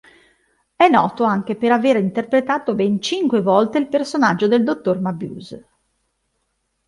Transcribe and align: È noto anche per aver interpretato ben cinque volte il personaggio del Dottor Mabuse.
È 0.75 0.89
noto 0.89 1.23
anche 1.25 1.55
per 1.55 1.71
aver 1.71 1.97
interpretato 1.97 2.73
ben 2.73 2.99
cinque 3.03 3.43
volte 3.43 3.77
il 3.77 3.87
personaggio 3.87 4.47
del 4.47 4.63
Dottor 4.63 4.99
Mabuse. 4.99 5.67